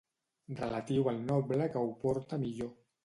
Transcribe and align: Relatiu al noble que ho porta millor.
Relatiu 0.61 1.09
al 1.11 1.19
noble 1.27 1.67
que 1.77 1.83
ho 1.85 1.93
porta 2.07 2.41
millor. 2.47 2.73